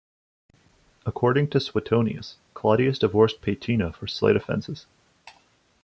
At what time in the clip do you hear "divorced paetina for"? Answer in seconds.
2.97-4.07